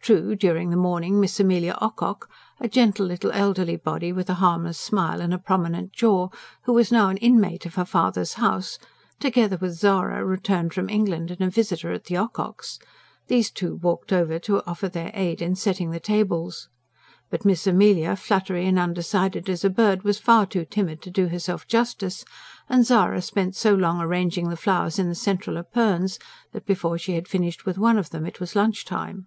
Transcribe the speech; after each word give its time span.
True, 0.00 0.34
during 0.34 0.70
the 0.70 0.76
morning 0.78 1.20
Miss 1.20 1.38
Amelia 1.38 1.76
Ocock, 1.82 2.30
a 2.60 2.66
gentle 2.66 3.04
little 3.04 3.30
elderly 3.32 3.76
body 3.76 4.10
with 4.10 4.30
a 4.30 4.36
harmless 4.40 4.78
smile 4.80 5.20
and 5.20 5.34
a 5.34 5.38
prominent 5.38 5.92
jaw, 5.92 6.30
who 6.62 6.72
was 6.72 6.90
now 6.90 7.10
an 7.10 7.18
inmate 7.18 7.66
of 7.66 7.74
her 7.74 7.84
father's 7.84 8.32
house, 8.34 8.78
together 9.20 9.58
with 9.60 9.74
Zara, 9.74 10.24
returned 10.24 10.72
from 10.72 10.88
England 10.88 11.30
and 11.30 11.42
a 11.42 11.50
visitor 11.50 11.92
at 11.92 12.04
the 12.06 12.16
Ocock's 12.16 12.78
these 13.26 13.50
two 13.50 13.74
walked 13.76 14.10
over 14.10 14.38
to 14.38 14.62
offer 14.66 14.88
their 14.88 15.10
aid 15.12 15.42
in 15.42 15.54
setting 15.54 15.90
the 15.90 16.00
tables. 16.00 16.70
But 17.28 17.44
Miss 17.44 17.66
Amelia, 17.66 18.16
fluttery 18.16 18.66
and 18.66 18.78
undecided 18.78 19.50
as 19.50 19.62
a 19.62 19.68
bird, 19.68 20.04
was 20.04 20.18
far 20.18 20.46
too 20.46 20.64
timid 20.64 21.02
to 21.02 21.10
do 21.10 21.28
herself 21.28 21.66
justice; 21.68 22.24
and 22.66 22.86
Zara 22.86 23.20
spent 23.20 23.56
so 23.56 23.74
long 23.74 24.00
arranging 24.00 24.48
the 24.48 24.56
flowers 24.56 24.98
in 24.98 25.10
the 25.10 25.14
central 25.14 25.58
epergnes 25.62 26.18
that 26.52 26.64
before 26.64 26.96
she 26.96 27.12
had 27.12 27.28
finished 27.28 27.66
with 27.66 27.76
one 27.76 27.98
of 27.98 28.08
them 28.08 28.24
it 28.24 28.40
was 28.40 28.56
lunch 28.56 28.86
time. 28.86 29.26